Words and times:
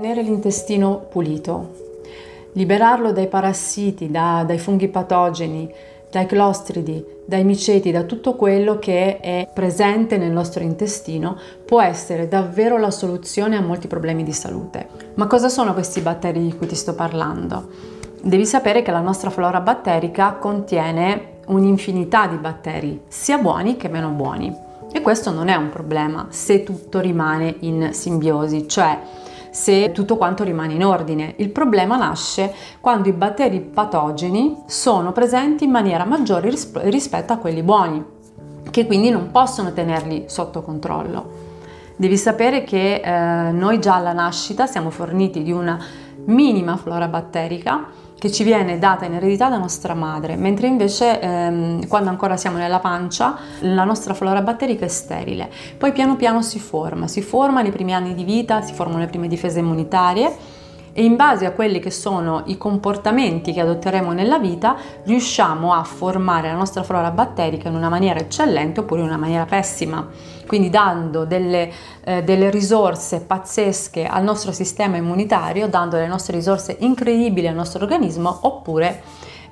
Tenere 0.00 0.22
l'intestino 0.22 1.06
pulito, 1.08 1.72
liberarlo 2.52 3.10
dai 3.10 3.26
parassiti, 3.26 4.12
da, 4.12 4.44
dai 4.46 4.56
funghi 4.56 4.86
patogeni, 4.86 5.68
dai 6.08 6.24
clostridi, 6.24 7.04
dai 7.24 7.42
miceti, 7.42 7.90
da 7.90 8.04
tutto 8.04 8.36
quello 8.36 8.78
che 8.78 9.18
è 9.18 9.48
presente 9.52 10.16
nel 10.16 10.30
nostro 10.30 10.62
intestino, 10.62 11.36
può 11.64 11.82
essere 11.82 12.28
davvero 12.28 12.78
la 12.78 12.92
soluzione 12.92 13.56
a 13.56 13.60
molti 13.60 13.88
problemi 13.88 14.22
di 14.22 14.32
salute. 14.32 14.86
Ma 15.14 15.26
cosa 15.26 15.48
sono 15.48 15.74
questi 15.74 16.00
batteri 16.00 16.44
di 16.44 16.56
cui 16.56 16.68
ti 16.68 16.76
sto 16.76 16.94
parlando? 16.94 17.66
Devi 18.22 18.46
sapere 18.46 18.82
che 18.82 18.92
la 18.92 19.00
nostra 19.00 19.30
flora 19.30 19.60
batterica 19.60 20.34
contiene 20.34 21.38
un'infinità 21.46 22.28
di 22.28 22.36
batteri, 22.36 23.00
sia 23.08 23.38
buoni 23.38 23.76
che 23.76 23.88
meno 23.88 24.10
buoni. 24.10 24.56
E 24.92 25.00
questo 25.00 25.32
non 25.32 25.48
è 25.48 25.56
un 25.56 25.70
problema 25.70 26.28
se 26.30 26.62
tutto 26.62 27.00
rimane 27.00 27.56
in 27.58 27.88
simbiosi, 27.92 28.68
cioè 28.68 29.26
se 29.50 29.92
tutto 29.92 30.16
quanto 30.16 30.44
rimane 30.44 30.74
in 30.74 30.84
ordine. 30.84 31.34
Il 31.36 31.50
problema 31.50 31.96
nasce 31.96 32.52
quando 32.80 33.08
i 33.08 33.12
batteri 33.12 33.60
patogeni 33.60 34.62
sono 34.66 35.12
presenti 35.12 35.64
in 35.64 35.70
maniera 35.70 36.04
maggiore 36.04 36.52
rispetto 36.82 37.32
a 37.32 37.36
quelli 37.36 37.62
buoni, 37.62 38.04
che 38.70 38.86
quindi 38.86 39.10
non 39.10 39.30
possono 39.30 39.72
tenerli 39.72 40.24
sotto 40.26 40.62
controllo. 40.62 41.46
Devi 41.96 42.16
sapere 42.16 42.62
che 42.62 43.00
eh, 43.04 43.50
noi 43.50 43.80
già 43.80 43.96
alla 43.96 44.12
nascita 44.12 44.66
siamo 44.66 44.90
forniti 44.90 45.42
di 45.42 45.50
una 45.50 45.78
minima 46.26 46.76
flora 46.76 47.08
batterica 47.08 47.86
che 48.18 48.32
ci 48.32 48.42
viene 48.42 48.78
data 48.78 49.04
in 49.04 49.14
eredità 49.14 49.48
da 49.48 49.58
nostra 49.58 49.94
madre, 49.94 50.36
mentre 50.36 50.66
invece 50.66 51.20
ehm, 51.20 51.86
quando 51.86 52.10
ancora 52.10 52.36
siamo 52.36 52.56
nella 52.56 52.80
pancia 52.80 53.38
la 53.60 53.84
nostra 53.84 54.12
flora 54.14 54.42
batterica 54.42 54.84
è 54.84 54.88
sterile. 54.88 55.48
Poi 55.76 55.92
piano 55.92 56.16
piano 56.16 56.42
si 56.42 56.58
forma, 56.58 57.06
si 57.06 57.22
forma 57.22 57.62
nei 57.62 57.70
primi 57.70 57.94
anni 57.94 58.14
di 58.14 58.24
vita, 58.24 58.60
si 58.62 58.74
formano 58.74 58.98
le 58.98 59.06
prime 59.06 59.28
difese 59.28 59.60
immunitarie 59.60 60.57
e 60.98 61.04
in 61.04 61.14
base 61.14 61.46
a 61.46 61.52
quelli 61.52 61.78
che 61.78 61.92
sono 61.92 62.42
i 62.46 62.58
comportamenti 62.58 63.52
che 63.52 63.60
adotteremo 63.60 64.10
nella 64.10 64.40
vita 64.40 64.76
riusciamo 65.04 65.72
a 65.72 65.84
formare 65.84 66.48
la 66.48 66.56
nostra 66.56 66.82
flora 66.82 67.12
batterica 67.12 67.68
in 67.68 67.76
una 67.76 67.88
maniera 67.88 68.18
eccellente 68.18 68.80
oppure 68.80 69.02
in 69.02 69.06
una 69.06 69.16
maniera 69.16 69.44
pessima 69.44 70.04
quindi 70.44 70.70
dando 70.70 71.24
delle, 71.24 71.70
eh, 72.02 72.24
delle, 72.24 72.50
risorse 72.50 73.20
pazzesche 73.20 74.06
al 74.06 74.24
nostro 74.24 74.50
sistema 74.50 74.96
immunitario, 74.96 75.68
dando 75.68 75.98
le 75.98 76.08
nostre 76.08 76.36
risorse 76.36 76.74
incredibili 76.80 77.46
al 77.46 77.54
nostro 77.54 77.82
organismo, 77.82 78.38
oppure 78.40 79.02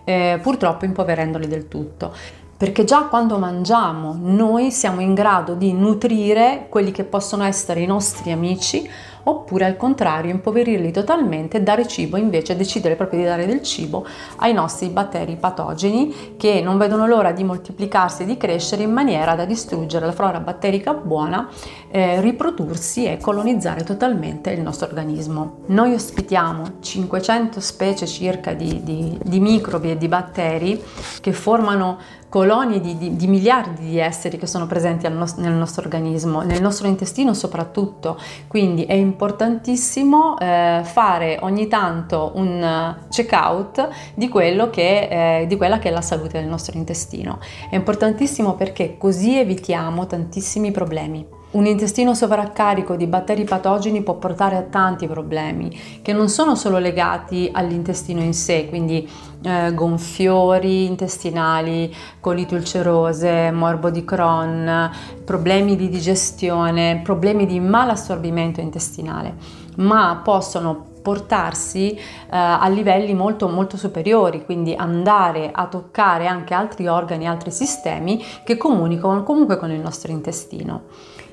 eh, 0.04 0.40
purtroppo 0.42 0.86
impoverendoli 0.86 1.46
del 1.46 1.68
tutto. 1.68 2.14
Perché 2.56 2.84
già 2.84 3.02
quando 3.02 3.36
mangiamo 3.36 4.16
noi 4.18 4.70
siamo 4.70 5.02
in 5.02 5.12
grado 5.12 5.52
di 5.52 5.74
nutrire 5.74 6.66
quelli 6.70 6.90
che 6.90 7.04
possono 7.04 7.44
essere 7.44 7.80
i 7.80 7.86
nostri 7.86 8.32
amici 8.32 8.88
oppure 9.28 9.64
al 9.64 9.76
contrario 9.76 10.30
impoverirli 10.30 10.92
totalmente 10.92 11.56
e 11.56 11.62
dare 11.62 11.86
cibo, 11.86 12.16
invece 12.16 12.56
decidere 12.56 12.96
proprio 12.96 13.20
di 13.20 13.26
dare 13.26 13.46
del 13.46 13.62
cibo 13.62 14.06
ai 14.36 14.52
nostri 14.52 14.88
batteri 14.88 15.36
patogeni 15.36 16.34
che 16.36 16.60
non 16.60 16.78
vedono 16.78 17.06
l'ora 17.06 17.32
di 17.32 17.42
moltiplicarsi 17.42 18.22
e 18.22 18.26
di 18.26 18.36
crescere 18.36 18.84
in 18.84 18.92
maniera 18.92 19.34
da 19.34 19.44
distruggere 19.44 20.06
la 20.06 20.12
flora 20.12 20.38
batterica 20.40 20.94
buona, 20.94 21.48
eh, 21.90 22.20
riprodursi 22.20 23.04
e 23.06 23.18
colonizzare 23.18 23.82
totalmente 23.82 24.50
il 24.50 24.60
nostro 24.60 24.86
organismo. 24.86 25.58
Noi 25.66 25.92
ospitiamo 25.94 26.74
500 26.80 27.60
specie 27.60 28.06
circa 28.06 28.52
di, 28.52 28.82
di, 28.82 29.18
di 29.22 29.40
microbi 29.40 29.90
e 29.90 29.98
di 29.98 30.08
batteri 30.08 30.82
che 31.20 31.32
formano 31.32 31.98
colonie 32.28 32.80
di, 32.80 32.98
di, 32.98 33.16
di, 33.16 33.26
miliardi 33.28 33.86
di 33.88 33.98
esseri 33.98 34.36
che 34.36 34.46
sono 34.46 34.66
presenti 34.66 35.08
no- 35.08 35.24
nel 35.36 35.52
nostro 35.52 35.82
organismo, 35.82 36.42
nel 36.42 36.60
nostro 36.60 36.86
intestino 36.86 37.32
soprattutto. 37.34 38.18
Quindi 38.46 38.84
è 38.84 38.92
importantissimo 39.16 40.38
eh, 40.38 40.82
fare 40.84 41.38
ogni 41.40 41.68
tanto 41.68 42.32
un 42.34 42.94
check 43.08 43.32
out 43.32 43.88
di, 44.14 44.28
che, 44.68 45.40
eh, 45.40 45.46
di 45.46 45.56
quella 45.56 45.78
che 45.78 45.88
è 45.88 45.92
la 45.92 46.02
salute 46.02 46.38
del 46.38 46.48
nostro 46.48 46.76
intestino. 46.76 47.38
È 47.70 47.74
importantissimo 47.74 48.54
perché 48.56 48.98
così 48.98 49.38
evitiamo 49.38 50.06
tantissimi 50.06 50.70
problemi. 50.70 51.35
Un 51.56 51.64
intestino 51.64 52.12
sovraccarico 52.12 52.96
di 52.96 53.06
batteri 53.06 53.44
patogeni 53.44 54.02
può 54.02 54.16
portare 54.16 54.56
a 54.56 54.62
tanti 54.64 55.06
problemi 55.06 55.74
che 56.02 56.12
non 56.12 56.28
sono 56.28 56.54
solo 56.54 56.76
legati 56.76 57.48
all'intestino 57.50 58.20
in 58.20 58.34
sé, 58.34 58.68
quindi 58.68 59.08
eh, 59.42 59.72
gonfiori 59.72 60.84
intestinali, 60.84 61.90
colite 62.20 62.56
ulcerose, 62.56 63.50
morbo 63.52 63.88
di 63.88 64.04
Crohn, 64.04 64.90
problemi 65.24 65.76
di 65.76 65.88
digestione, 65.88 67.00
problemi 67.02 67.46
di 67.46 67.58
malassorbimento 67.58 68.60
intestinale, 68.60 69.36
ma 69.76 70.20
possono 70.22 70.88
portarsi 71.00 71.92
eh, 71.92 72.00
a 72.28 72.68
livelli 72.68 73.14
molto 73.14 73.48
molto 73.48 73.78
superiori, 73.78 74.44
quindi 74.44 74.74
andare 74.74 75.52
a 75.54 75.68
toccare 75.68 76.26
anche 76.26 76.52
altri 76.52 76.86
organi, 76.86 77.26
altri 77.26 77.50
sistemi 77.50 78.22
che 78.44 78.58
comunicano 78.58 79.22
comunque 79.22 79.56
con 79.56 79.70
il 79.70 79.80
nostro 79.80 80.12
intestino. 80.12 80.82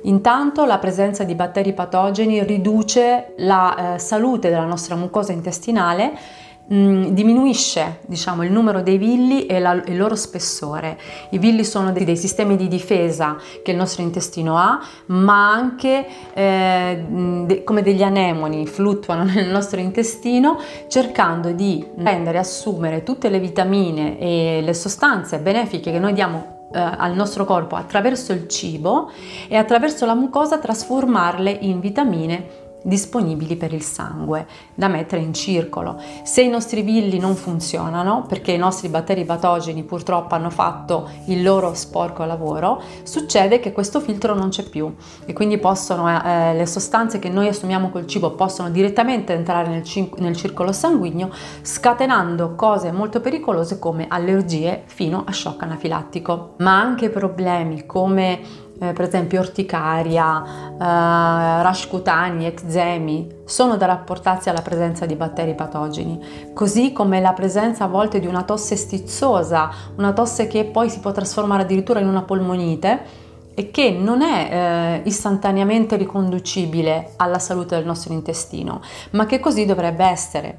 Intanto 0.03 0.65
la 0.65 0.79
presenza 0.79 1.23
di 1.23 1.35
batteri 1.35 1.73
patogeni 1.73 2.43
riduce 2.43 3.33
la 3.37 3.95
eh, 3.95 3.99
salute 3.99 4.49
della 4.49 4.65
nostra 4.65 4.95
mucosa 4.95 5.31
intestinale 5.31 6.11
mm, 6.73 7.05
diminuisce 7.07 7.99
diciamo, 8.05 8.43
il 8.43 8.51
numero 8.51 8.81
dei 8.81 8.97
villi 8.97 9.45
e 9.45 9.59
la, 9.59 9.73
il 9.73 9.95
loro 9.95 10.15
spessore. 10.15 10.99
I 11.29 11.37
villi 11.37 11.63
sono 11.63 11.93
dei, 11.93 12.03
dei, 12.03 12.17
sistemi 12.17 12.57
di 12.57 12.67
difesa 12.67 13.37
che 13.63 13.71
il 13.71 13.77
nostro 13.77 14.01
intestino 14.01 14.57
ha, 14.57 14.81
ma 15.07 15.51
anche 15.51 16.05
eh, 16.33 17.05
de, 17.45 17.63
come 17.63 17.81
degli 17.81 18.03
anemoni 18.03 18.67
fluttuano 18.67 19.23
nel 19.31 19.47
nostro 19.47 19.79
intestino 19.79 20.59
cercando 20.89 21.51
di 21.51 21.85
prendere 21.95 22.37
e 22.37 22.41
assumere 22.41 23.03
tutte 23.03 23.29
le 23.29 23.39
vitamine 23.39 24.19
e 24.19 24.59
le 24.61 24.73
sostanze 24.73 25.39
benefiche 25.39 25.91
che 25.91 25.99
noi 25.99 26.11
diamo 26.11 26.53
eh, 26.73 26.79
al 26.79 27.13
nostro 27.13 27.45
corpo 27.45 27.75
attraverso 27.75 28.33
il 28.33 28.47
cibo 28.47 29.11
e 29.47 29.55
attraverso 29.55 30.05
la 30.05 30.15
mucosa 30.15 30.57
trasformarle 30.57 31.51
in 31.51 31.79
vitamine 31.79 32.62
disponibili 32.83 33.55
per 33.55 33.73
il 33.73 33.81
sangue 33.81 34.45
da 34.75 34.87
mettere 34.87 35.21
in 35.21 35.33
circolo. 35.33 35.99
Se 36.23 36.41
i 36.41 36.49
nostri 36.49 36.81
villi 36.81 37.17
non 37.17 37.35
funzionano, 37.35 38.25
perché 38.27 38.51
i 38.51 38.57
nostri 38.57 38.89
batteri 38.89 39.25
patogeni 39.25 39.83
purtroppo 39.83 40.35
hanno 40.35 40.49
fatto 40.49 41.09
il 41.27 41.41
loro 41.41 41.73
sporco 41.73 42.23
lavoro, 42.25 42.81
succede 43.03 43.59
che 43.59 43.71
questo 43.71 43.99
filtro 43.99 44.35
non 44.35 44.49
c'è 44.49 44.63
più 44.63 44.93
e 45.25 45.33
quindi 45.33 45.57
possono, 45.57 46.09
eh, 46.09 46.53
le 46.53 46.65
sostanze 46.65 47.19
che 47.19 47.29
noi 47.29 47.47
assumiamo 47.47 47.89
col 47.89 48.05
cibo 48.05 48.31
possono 48.31 48.69
direttamente 48.69 49.33
entrare 49.33 49.69
nel, 49.69 49.83
nel 50.17 50.35
circolo 50.35 50.71
sanguigno, 50.71 51.31
scatenando 51.61 52.55
cose 52.55 52.91
molto 52.91 53.21
pericolose 53.21 53.79
come 53.79 54.05
allergie 54.09 54.83
fino 54.85 55.23
a 55.25 55.31
shock 55.31 55.63
anafilattico, 55.63 56.55
ma 56.57 56.79
anche 56.79 57.09
problemi 57.09 57.85
come 57.85 58.63
eh, 58.83 58.93
per 58.93 59.05
esempio 59.05 59.39
orticaria, 59.39 60.43
eh, 60.73 61.61
rash 61.63 61.87
cutanei, 61.87 62.47
eczemi, 62.47 63.41
sono 63.45 63.77
da 63.77 63.85
rapportarsi 63.85 64.49
alla 64.49 64.61
presenza 64.61 65.05
di 65.05 65.15
batteri 65.15 65.55
patogeni, 65.55 66.51
così 66.53 66.91
come 66.91 67.21
la 67.21 67.33
presenza 67.33 67.85
a 67.85 67.87
volte 67.87 68.19
di 68.19 68.27
una 68.27 68.43
tosse 68.43 68.75
stizzosa, 68.75 69.69
una 69.95 70.11
tosse 70.11 70.47
che 70.47 70.65
poi 70.65 70.89
si 70.89 70.99
può 70.99 71.11
trasformare 71.11 71.63
addirittura 71.63 71.99
in 71.99 72.07
una 72.07 72.23
polmonite 72.23 73.21
e 73.55 73.71
che 73.71 73.91
non 73.91 74.21
è 74.21 74.49
eh, 74.51 75.07
istantaneamente 75.07 75.95
riconducibile 75.95 77.13
alla 77.17 77.39
salute 77.39 77.75
del 77.75 77.85
nostro 77.85 78.13
intestino, 78.13 78.81
ma 79.11 79.25
che 79.25 79.39
così 79.39 79.65
dovrebbe 79.65 80.03
essere 80.03 80.57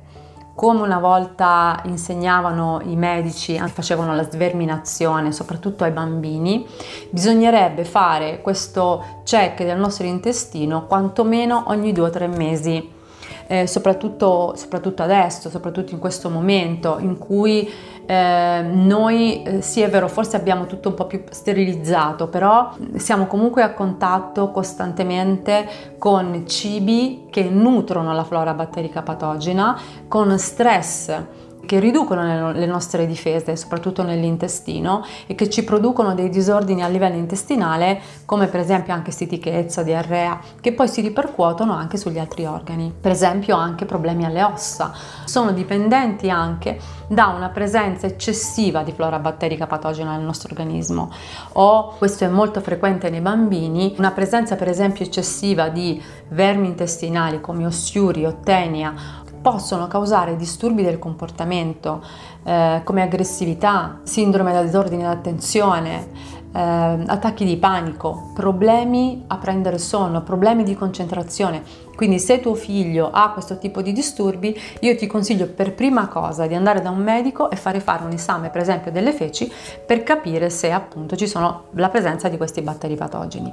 come 0.55 0.83
una 0.83 0.99
volta 0.99 1.81
insegnavano 1.85 2.81
i 2.85 2.97
medici, 2.97 3.59
facevano 3.67 4.15
la 4.15 4.29
sverminazione, 4.29 5.33
soprattutto 5.33 5.85
ai 5.85 5.91
bambini, 5.91 6.67
bisognerebbe 7.11 7.85
fare 7.85 8.41
questo 8.41 9.23
check 9.25 9.65
del 9.65 9.79
nostro 9.79 10.07
intestino 10.07 10.87
quantomeno 10.87 11.65
ogni 11.67 11.93
due 11.93 12.07
o 12.07 12.11
tre 12.11 12.29
mesi 12.29 12.93
eh, 13.47 13.67
soprattutto, 13.67 14.55
soprattutto, 14.57 15.03
adesso, 15.03 15.51
soprattutto 15.51 15.93
in 15.93 15.99
questo 15.99 16.31
momento 16.31 16.97
in 16.99 17.19
cui 17.19 17.71
eh, 18.07 18.63
noi, 18.63 19.43
eh, 19.43 19.63
sì 19.63 19.81
è 19.81 19.89
vero, 19.89 20.09
forse 20.09 20.37
abbiamo 20.37 20.67
tutto 20.67 20.89
un 20.89 20.95
po' 20.95 21.07
più 21.07 21.23
sterilizzato, 21.31 22.29
però 22.29 22.73
siamo 22.97 23.27
comunque 23.27 23.63
a 23.63 23.73
contatto 23.73 24.51
costantemente 24.51 25.67
con 25.99 26.45
cibi 26.47 27.27
che 27.31 27.45
nutrono 27.45 28.13
la 28.13 28.25
flora 28.25 28.55
batterica 28.55 29.03
patogena, 29.03 29.79
con 30.09 30.39
stress 30.39 31.43
che 31.65 31.79
riducono 31.79 32.53
le 32.53 32.67
nostre 32.67 33.07
difese, 33.07 33.57
soprattutto 33.57 34.03
nell'intestino, 34.03 35.05
e 35.27 35.35
che 35.35 35.49
ci 35.49 35.65
producono 35.65 36.15
dei 36.15 36.29
disordini 36.29 36.83
a 36.83 36.89
livello 36.89 37.17
intestinale, 37.17 38.01
come 38.25 38.47
per 38.47 38.61
esempio 38.61 38.93
anche 38.93 39.11
stitichezza, 39.11 39.83
diarrea, 39.83 40.41
che 40.61 40.73
poi 40.73 40.89
si 40.89 41.01
ripercuotono 41.01 41.73
anche 41.73 41.97
sugli 41.97 42.19
altri 42.19 42.45
organi. 42.45 42.93
Per 42.99 43.11
esempio 43.11 43.57
anche 43.57 43.85
problemi 43.85 44.25
alle 44.25 44.43
ossa. 44.43 44.93
Sono 45.25 45.53
dipendenti 45.53 46.31
anche 46.31 46.79
da 47.07 47.27
una 47.27 47.49
presenza 47.49 48.07
eccessiva 48.07 48.83
di 48.83 48.93
flora 48.93 49.19
batterica 49.19 49.67
patogena 49.67 50.17
nel 50.17 50.25
nostro 50.25 50.49
organismo 50.51 51.11
o 51.53 51.95
questo 51.99 52.25
è 52.25 52.29
molto 52.29 52.61
frequente 52.61 53.11
nei 53.11 53.21
bambini, 53.21 53.95
una 53.99 54.11
presenza 54.11 54.57
per 54.57 54.69
esempio 54.69 55.05
eccessiva 55.05 55.69
di 55.69 56.01
vermi 56.29 56.69
intestinali 56.69 57.41
come 57.41 57.67
ossiuri 57.67 58.25
o 58.25 58.39
tenia 58.43 59.23
possono 59.45 59.89
causare 59.89 60.37
disturbi 60.37 60.83
del 60.83 60.99
comportamento 60.99 62.03
eh, 62.45 62.81
come 62.83 63.03
aggressività, 63.03 64.01
sindrome 64.03 64.55
da 64.55 64.63
disordine 64.63 65.03
d'attenzione, 65.03 66.09
eh, 66.51 66.59
attacchi 66.59 67.45
di 67.45 67.59
panico, 67.59 68.31
problemi 68.33 69.25
a 69.27 69.37
prendere 69.37 69.77
sonno, 69.77 70.23
problemi 70.23 70.63
di 70.63 70.75
concentrazione. 70.75 71.63
Quindi 71.95 72.19
se 72.21 72.41
tuo 72.41 72.55
figlio 72.55 73.11
ha 73.13 73.33
questo 73.33 73.59
tipo 73.59 73.83
di 73.83 73.93
disturbi, 73.93 74.59
io 74.81 74.97
ti 74.97 75.07
consiglio 75.07 75.47
per 75.47 75.75
prima 75.75 76.09
cosa 76.09 76.47
di 76.47 76.55
andare 76.55 76.81
da 76.81 76.89
un 76.89 77.03
medico 77.03 77.51
e 77.51 77.57
fare 77.57 77.81
fare 77.81 78.03
un 78.03 78.13
esame, 78.13 78.49
per 78.49 78.63
esempio, 78.63 78.91
delle 78.91 79.13
feci 79.13 79.53
per 79.87 80.05
capire 80.05 80.49
se 80.49 80.73
appunto 80.73 81.17
ci 81.17 81.27
sono 81.27 81.65
la 81.73 81.91
presenza 81.91 82.31
di 82.31 82.39
questi 82.39 82.63
batteri 82.63 82.95
patogeni. 82.95 83.53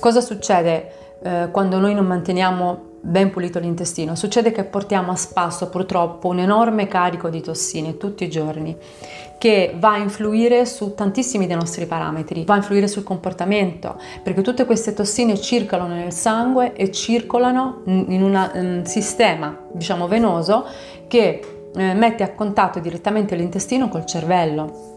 Cosa 0.00 0.20
succede 0.20 1.18
eh, 1.22 1.48
quando 1.52 1.78
noi 1.78 1.94
non 1.94 2.06
manteniamo 2.06 2.90
ben 3.02 3.30
pulito 3.30 3.58
l'intestino? 3.58 4.14
Succede 4.14 4.52
che 4.52 4.64
portiamo 4.64 5.12
a 5.12 5.16
spasso 5.16 5.68
purtroppo 5.68 6.28
un 6.28 6.38
enorme 6.38 6.86
carico 6.86 7.28
di 7.28 7.40
tossine 7.40 7.96
tutti 7.96 8.24
i 8.24 8.30
giorni 8.30 8.76
che 9.38 9.74
va 9.76 9.94
a 9.94 9.98
influire 9.98 10.64
su 10.66 10.94
tantissimi 10.94 11.48
dei 11.48 11.56
nostri 11.56 11.86
parametri, 11.86 12.44
va 12.44 12.54
a 12.54 12.58
influire 12.58 12.86
sul 12.86 13.02
comportamento, 13.02 14.00
perché 14.22 14.40
tutte 14.40 14.64
queste 14.64 14.94
tossine 14.94 15.36
circolano 15.36 15.94
nel 15.94 16.12
sangue 16.12 16.74
e 16.74 16.92
circolano 16.92 17.82
in 17.86 18.22
un 18.22 18.50
um, 18.54 18.84
sistema, 18.84 19.58
diciamo, 19.72 20.06
venoso 20.06 20.64
che 21.08 21.40
eh, 21.74 21.94
mette 21.94 22.22
a 22.22 22.34
contatto 22.34 22.78
direttamente 22.78 23.34
l'intestino 23.34 23.88
col 23.88 24.06
cervello 24.06 24.91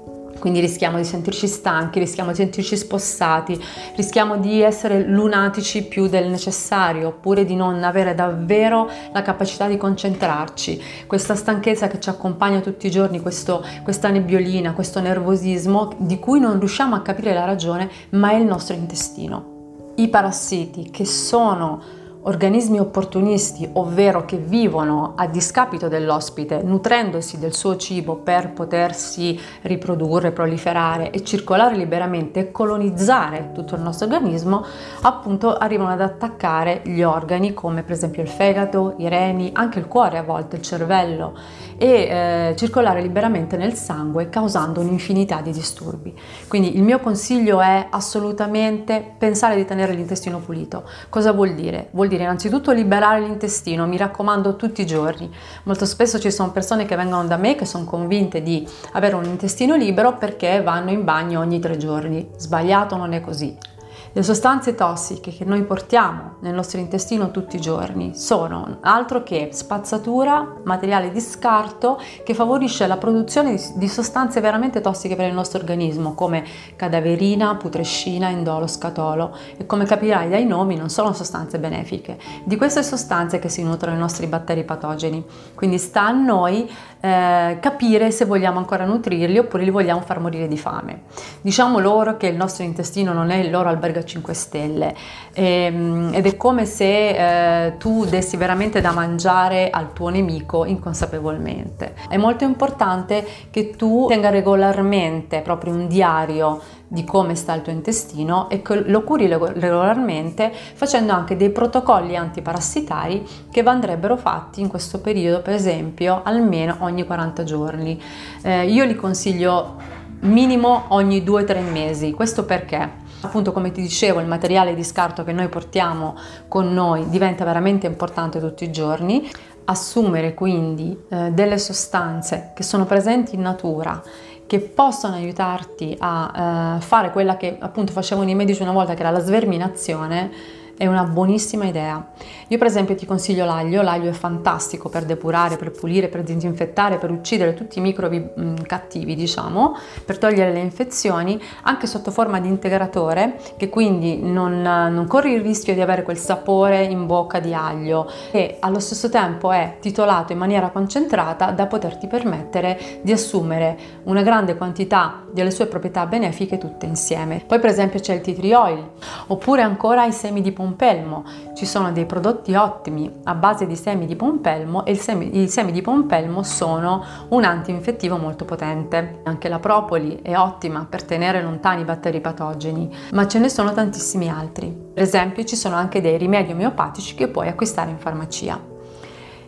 quindi 0.46 0.62
rischiamo 0.62 0.98
di 0.98 1.06
sentirci 1.06 1.48
stanchi, 1.48 1.98
rischiamo 1.98 2.30
di 2.30 2.36
sentirci 2.36 2.78
spossati, 2.78 3.60
rischiamo 3.96 4.38
di 4.38 4.62
essere 4.62 5.02
lunatici 5.02 5.82
più 5.86 6.06
del 6.06 6.30
necessario 6.30 7.08
oppure 7.08 7.46
di 7.46 7.56
non 7.56 7.84
avere 7.84 8.14
davvero 8.14 8.88
la 9.12 9.24
capacità 9.24 9.68
di 9.68 9.76
concentrarci. 9.76 10.80
Questa 11.08 11.34
stanchezza 11.34 11.88
che 11.88 12.00
ci 12.00 12.10
accompagna 12.10 12.60
tutti 12.60 12.86
i 12.86 12.92
giorni, 12.92 13.22
questo, 13.22 13.66
questa 13.82 14.10
nebbiolina, 14.10 14.74
questo 14.74 15.00
nervosismo 15.00 15.94
di 15.98 16.20
cui 16.20 16.40
non 16.40 16.60
riusciamo 16.60 16.94
a 16.94 17.02
capire 17.02 17.34
la 17.34 17.46
ragione, 17.46 17.90
ma 18.12 18.30
è 18.30 18.36
il 18.36 18.46
nostro 18.46 18.76
intestino. 18.76 19.94
I 19.96 20.10
parassiti 20.10 20.92
che 20.92 21.06
sono 21.06 21.82
organismi 22.28 22.80
opportunisti, 22.80 23.70
ovvero 23.74 24.26
che 24.26 24.38
vivono 24.38 25.14
a 25.16 25.28
discapito 25.28 25.88
dell'ospite, 25.88 26.62
nutrendosi 26.64 27.38
del 27.38 27.54
suo 27.54 27.78
cibo 27.78 28.16
per 28.16 28.52
potersi 28.52 29.40
riprodurre, 29.62 30.32
proliferare 30.32 31.12
e 31.12 31.24
circolare 31.24 31.76
liberamente 31.76 32.40
e 32.40 32.52
colonizzare 32.52 33.52
tutto 33.54 33.76
il 33.76 33.82
nostro 33.82 34.08
organismo, 34.08 34.66
appunto 35.02 35.56
arrivano 35.56 35.92
ad 35.92 36.02
attaccare 36.02 36.82
gli 36.84 37.04
organi 37.04 37.54
come 37.54 37.84
per 37.84 37.94
esempio 37.94 38.24
il 38.24 38.30
fegato, 38.30 38.96
i 38.98 39.08
reni, 39.08 39.52
anche 39.54 39.78
il 39.78 39.88
cuore 39.88 40.18
a 40.18 40.24
volte, 40.24 40.56
il 40.56 40.64
cervello 40.64 41.38
e 41.78 41.88
eh, 41.88 42.56
circolare 42.58 43.02
liberamente 43.02 43.58
nel 43.58 43.74
sangue 43.74 44.30
causando 44.30 44.80
un'infinità 44.80 45.42
di 45.42 45.52
disturbi. 45.52 46.18
Quindi 46.48 46.76
il 46.76 46.84
mio 46.84 47.00
consiglio 47.00 47.62
è 47.62 47.88
assolutamente 47.90 49.14
pensare 49.18 49.56
di 49.56 49.66
tenere 49.66 49.94
l'intestino 49.94 50.40
pulito. 50.40 50.84
Cosa 51.10 51.32
vuol 51.32 51.54
dire? 51.54 51.90
Vuol 51.92 52.08
dire 52.08 52.15
innanzitutto 52.24 52.72
liberare 52.72 53.20
l'intestino, 53.22 53.86
mi 53.88 53.98
raccomando 53.98 54.56
tutti 54.56 54.82
i 54.82 54.86
giorni. 54.86 55.30
Molto 55.64 55.86
spesso 55.86 56.20
ci 56.20 56.32
sono 56.32 56.52
persone 56.52 56.86
che 56.86 56.96
vengono 56.96 57.26
da 57.26 57.38
me 57.38 57.56
che 57.56 57.66
sono 57.66 57.86
convinte 57.86 58.42
di 58.42 58.68
avere 58.94 59.16
un 59.16 59.26
intestino 59.26 59.76
libero 59.76 60.18
perché 60.18 60.62
vanno 60.62 60.92
in 60.92 61.04
bagno 61.04 61.40
ogni 61.40 61.60
tre 61.60 61.78
giorni. 61.78 62.30
Sbagliato 62.38 62.96
non 62.96 63.14
è 63.14 63.22
così. 63.22 63.75
Le 64.16 64.24
sostanze 64.24 64.76
tossiche 64.76 65.34
che 65.34 65.44
noi 65.44 65.62
portiamo 65.64 66.36
nel 66.40 66.54
nostro 66.54 66.80
intestino 66.80 67.32
tutti 67.32 67.58
i 67.58 67.60
giorni 67.60 68.16
sono 68.16 68.78
altro 68.80 69.24
che 69.24 69.50
spazzatura, 69.52 70.54
materiale 70.64 71.12
di 71.12 71.20
scarto 71.20 72.00
che 72.24 72.34
favorisce 72.34 72.88
la 72.88 72.96
produzione 72.96 73.60
di 73.76 73.90
sostanze 73.90 74.40
veramente 74.40 74.80
tossiche 74.80 75.18
per 75.18 75.28
il 75.28 75.34
nostro 75.34 75.60
organismo 75.60 76.14
come 76.14 76.46
cadaverina, 76.78 77.58
putrescina, 77.58 78.30
indolo, 78.30 78.68
scatolo 78.68 79.36
e 79.58 79.66
come 79.66 79.84
capirai 79.84 80.30
dai 80.30 80.46
nomi 80.46 80.78
non 80.78 80.88
sono 80.88 81.12
sostanze 81.12 81.60
benefiche. 81.60 82.18
Di 82.46 82.56
queste 82.56 82.84
sostanze 82.84 83.38
che 83.38 83.50
si 83.50 83.64
nutrono 83.64 83.98
i 83.98 84.00
nostri 84.00 84.28
batteri 84.28 84.64
patogeni. 84.64 85.26
Quindi 85.56 85.78
sta 85.78 86.04
a 86.04 86.12
noi 86.12 86.72
eh, 87.02 87.58
capire 87.60 88.12
se 88.12 88.24
vogliamo 88.24 88.60
ancora 88.60 88.86
nutrirli 88.86 89.40
oppure 89.40 89.66
li 89.66 89.72
vogliamo 89.72 90.00
far 90.00 90.22
morire 90.22 90.48
di 90.48 90.58
fame. 90.58 91.02
Diciamo 91.42 91.80
loro 91.80 92.16
che 92.16 92.28
il 92.28 92.38
nostro 92.38 92.64
intestino 92.64 93.12
non 93.12 93.30
è 93.30 93.36
il 93.36 93.52
loro 93.52 93.68
albergo 93.68 94.00
a 94.00 94.04
5 94.06 94.34
stelle 94.34 94.96
ehm, 95.34 96.12
ed 96.14 96.26
è 96.26 96.38
come 96.38 96.66
se 96.66 97.66
eh, 97.68 97.78
tu 97.78 98.06
dessi 98.06 98.38
veramente 98.38 98.82
da 98.82 98.92
mangiare 98.92 99.70
al 99.70 99.94
tuo 99.94 100.10
nemico 100.10 100.66
inconsapevolmente. 100.66 101.96
È 102.08 102.18
molto 102.18 102.44
importante 102.44 103.26
che 103.52 103.72
tu 103.72 104.06
tenga 104.08 104.30
regolarmente 104.30 105.42
proprio 105.42 105.74
un 105.74 105.88
diario 105.88 106.62
di 106.88 107.04
come 107.04 107.36
sta 107.36 107.54
il 107.54 107.62
tuo 107.62 107.72
intestino 107.72 108.50
e 108.50 108.62
lo 108.86 109.04
curi 109.04 109.28
regolarmente 109.28 110.52
facendo 110.74 111.14
anche 111.14 111.36
dei 111.36 111.50
protocolli 111.50 112.16
antiparassitari 112.16 113.28
che 113.52 113.62
andrebbero 113.62 114.16
fatti 114.18 114.62
in 114.62 114.68
questo 114.68 115.00
periodo, 115.00 115.42
per 115.42 115.54
esempio, 115.54 116.22
almeno 116.24 116.78
ogni 116.80 117.06
40 117.06 117.44
giorni. 117.44 118.02
Eh, 118.44 118.68
io 118.68 118.86
li 118.86 118.96
consiglio 118.96 119.76
minimo 120.22 120.86
ogni 120.90 121.22
2-3 121.22 121.72
mesi. 121.72 122.12
Questo 122.12 122.46
perché? 122.46 123.04
Appunto, 123.26 123.52
come 123.52 123.72
ti 123.72 123.82
dicevo, 123.82 124.20
il 124.20 124.28
materiale 124.28 124.76
di 124.76 124.84
scarto 124.84 125.24
che 125.24 125.34
noi 125.34 125.50
portiamo 125.50 126.16
con 126.48 126.72
noi 126.74 127.10
diventa 127.10 127.44
veramente 127.44 127.88
importante 127.88 128.40
tutti 128.40 128.64
i 128.64 128.72
giorni. 128.72 129.30
Assumere 129.66 130.36
quindi 130.36 130.96
eh, 131.10 131.32
delle 131.32 131.58
sostanze 131.58 132.52
che 132.54 132.62
sono 132.62 132.86
presenti 132.86 133.34
in 133.34 133.42
natura 133.42 134.02
che 134.48 134.60
possono 134.60 135.16
aiutarti 135.16 135.96
a 136.00 136.76
uh, 136.78 136.82
fare 136.82 137.10
quella 137.10 137.36
che 137.36 137.58
appunto 137.60 137.92
facevano 137.92 138.30
i 138.30 138.36
medici 138.36 138.62
una 138.62 138.74
volta, 138.74 138.94
che 138.94 139.00
era 139.00 139.10
la 139.10 139.20
sverminazione, 139.20 140.32
è 140.78 140.88
una 140.88 141.04
buonissima 141.04 141.66
idea. 141.66 142.06
Io 142.50 142.58
per 142.58 142.68
esempio 142.68 142.96
ti 142.96 143.06
consiglio 143.06 143.46
l'aglio, 143.46 143.82
l'aglio 143.82 144.10
è 144.10 144.14
fantastico 144.14 144.90
per 144.90 145.06
depurare, 145.06 145.56
per 145.56 145.72
pulire, 145.72 146.10
per 146.10 146.22
disinfettare, 146.22 146.98
per 146.98 147.12
uccidere 147.12 147.54
tutti 147.54 147.80
i 147.80 147.82
microbi 147.82 148.20
mh, 148.20 148.42
mm, 148.42 148.56
cattivi, 148.68 149.16
diciamo, 149.16 149.76
per 150.06 150.18
togliere 150.18 150.52
le 150.52 150.60
infezioni, 150.60 151.42
anche 151.64 151.88
sotto 151.88 152.12
forma 152.12 152.40
di 152.40 152.48
integratore, 152.48 153.40
che 153.58 153.70
quindi 153.70 154.22
non, 154.22 154.62
non 154.62 155.08
corri 155.08 155.34
il 155.34 155.42
rischio 155.42 155.74
di 155.74 155.82
avere 155.82 156.04
quel 156.04 156.18
sapore 156.18 156.84
in 156.84 157.06
bocca 157.06 157.40
di 157.40 157.54
aglio 157.54 158.10
e 158.32 158.58
allo 158.60 158.80
stesso 158.80 159.10
tempo 159.10 159.52
è 159.52 159.78
titolato 159.80 160.34
in 160.34 160.38
maniera 160.38 160.70
concentrata 160.70 161.52
da 161.52 161.68
poterti 161.68 162.08
permettere 162.08 163.00
di 163.02 163.12
assumere 163.12 163.78
una 164.04 164.22
grande 164.22 164.56
quantità 164.56 165.24
delle 165.32 165.52
sue 165.52 165.68
proprietà 165.68 166.06
benefiche 166.06 166.58
tutte 166.58 166.86
insieme. 166.86 167.44
Poi 167.46 167.60
per 167.60 167.70
esempio 167.70 168.00
c'è 168.00 168.14
il 168.16 168.22
tea 168.22 168.34
tree 168.34 168.56
oil, 168.56 168.90
oppure 169.28 169.62
ancora 169.62 170.06
i 170.06 170.12
semi 170.12 170.42
di 170.42 170.52
pomodoro 170.52 170.65
pompelmo. 170.66 171.24
Ci 171.54 171.66
sono 171.66 171.92
dei 171.92 172.06
prodotti 172.06 172.56
ottimi 172.56 173.12
a 173.24 173.36
base 173.36 173.68
di 173.68 173.76
semi 173.76 174.08
di 174.08 174.16
pompelmo 174.16 174.86
e 174.86 174.96
semi, 174.96 175.42
i 175.42 175.48
semi 175.48 175.72
di 175.72 175.82
pompelmo 175.82 176.42
sono 176.42 177.04
un 177.30 177.44
antinfettivo 177.44 178.18
molto 178.18 178.46
potente. 178.46 179.22
Anche 179.24 179.48
la 179.48 179.60
propoli 179.60 180.20
è 180.22 180.36
ottima 180.36 180.86
per 180.90 181.04
tenere 181.04 181.42
lontani 181.42 181.82
i 181.82 181.86
batteri 181.86 182.20
patogeni, 182.20 182.94
ma 183.12 183.28
ce 183.28 183.40
ne 183.40 183.50
sono 183.50 183.74
tantissimi 183.74 184.30
altri. 184.30 184.76
Per 184.94 185.04
esempio 185.04 185.44
ci 185.44 185.56
sono 185.56 185.76
anche 185.76 186.02
dei 186.02 186.18
rimedi 186.18 186.52
omeopatici 186.52 187.14
che 187.16 187.28
puoi 187.28 187.48
acquistare 187.48 187.92
in 187.92 188.00
farmacia. 188.00 188.74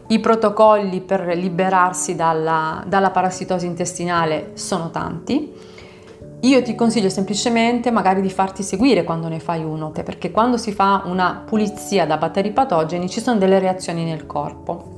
I 0.09 0.19
protocolli 0.19 1.01
per 1.01 1.35
liberarsi 1.35 2.15
dalla, 2.15 2.83
dalla 2.87 3.09
parassitosi 3.09 3.65
intestinale 3.65 4.51
sono 4.53 4.89
tanti 4.89 5.75
io 6.41 6.61
ti 6.61 6.75
consiglio 6.75 7.09
semplicemente 7.09 7.89
magari 7.89 8.21
di 8.21 8.29
farti 8.29 8.61
seguire 8.61 9.03
quando 9.03 9.27
ne 9.27 9.39
fai 9.39 9.63
uno, 9.63 9.91
perché 9.91 10.29
quando 10.29 10.57
si 10.57 10.71
fa 10.71 11.03
una 11.05 11.43
pulizia 11.45 12.05
da 12.05 12.17
batteri 12.17 12.51
patogeni 12.51 13.09
ci 13.09 13.21
sono 13.21 13.39
delle 13.39 13.59
reazioni 13.59 14.03
nel 14.03 14.25
corpo. 14.27 14.96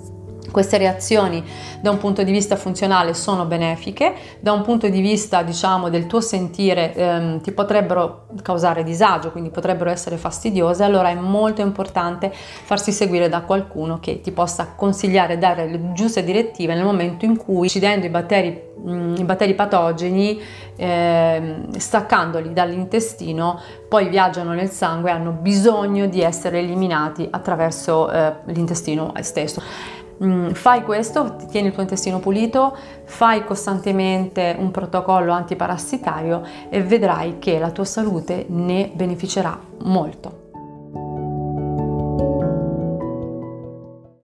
Queste 0.51 0.77
reazioni 0.77 1.43
da 1.81 1.91
un 1.91 1.97
punto 1.97 2.23
di 2.23 2.31
vista 2.31 2.55
funzionale 2.55 3.13
sono 3.13 3.45
benefiche, 3.45 4.13
da 4.39 4.51
un 4.51 4.61
punto 4.61 4.87
di 4.89 5.01
vista 5.01 5.41
diciamo 5.43 5.89
del 5.89 6.07
tuo 6.07 6.21
sentire 6.21 6.93
ehm, 6.93 7.41
ti 7.41 7.51
potrebbero 7.51 8.27
causare 8.41 8.83
disagio, 8.83 9.31
quindi 9.31 9.49
potrebbero 9.49 9.89
essere 9.89 10.17
fastidiose, 10.17 10.83
allora 10.83 11.09
è 11.09 11.15
molto 11.15 11.61
importante 11.61 12.31
farsi 12.33 12.91
seguire 12.91 13.29
da 13.29 13.41
qualcuno 13.41 13.99
che 13.99 14.21
ti 14.21 14.31
possa 14.31 14.73
consigliare, 14.75 15.37
dare 15.37 15.67
le 15.67 15.93
giuste 15.93 16.23
direttive 16.23 16.75
nel 16.75 16.83
momento 16.83 17.25
in 17.25 17.37
cui 17.37 17.65
uccidendo 17.65 18.05
i 18.05 18.09
batteri, 18.09 18.67
i 18.85 19.23
batteri 19.23 19.53
patogeni, 19.55 20.39
ehm, 20.75 21.77
staccandoli 21.77 22.53
dall'intestino, 22.53 23.59
poi 23.87 24.07
viaggiano 24.09 24.53
nel 24.53 24.69
sangue 24.69 25.09
e 25.09 25.13
hanno 25.13 25.31
bisogno 25.31 26.07
di 26.07 26.21
essere 26.21 26.59
eliminati 26.59 27.27
attraverso 27.29 28.11
eh, 28.11 28.33
l'intestino 28.45 29.11
stesso. 29.21 29.61
Mm, 30.23 30.49
fai 30.49 30.83
questo, 30.83 31.37
tieni 31.49 31.67
il 31.67 31.73
tuo 31.73 31.81
intestino 31.81 32.19
pulito, 32.19 32.75
fai 33.05 33.45
costantemente 33.45 34.55
un 34.57 34.69
protocollo 34.71 35.31
antiparassitario 35.31 36.43
e 36.69 36.83
vedrai 36.83 37.39
che 37.39 37.57
la 37.57 37.71
tua 37.71 37.85
salute 37.85 38.45
ne 38.49 38.91
beneficerà 38.93 39.57
molto. 39.83 40.48